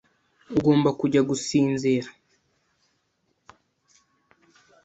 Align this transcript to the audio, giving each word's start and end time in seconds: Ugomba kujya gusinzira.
Ugomba 0.57 0.89
kujya 0.99 1.21
gusinzira. 1.29 2.07